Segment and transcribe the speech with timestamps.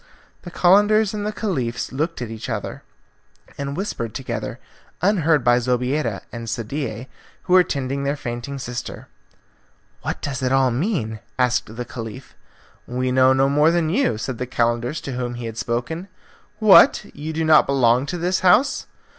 [0.41, 2.81] The Calenders and the Caliph looked at each other,
[3.55, 4.57] and whispered together,
[4.99, 7.07] unheard by Zobeida and Sadie,
[7.43, 9.09] who were tending their fainting sister.
[10.01, 12.33] "What does it all mean?' asked the Caliph.
[12.87, 16.07] "We know no more than you," said the Calender to whom he had spoken.
[16.57, 17.05] "What!
[17.15, 18.87] You do not belong to the house?"